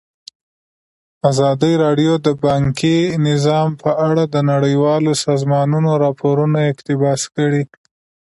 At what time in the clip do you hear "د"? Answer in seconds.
2.25-2.27, 4.33-4.35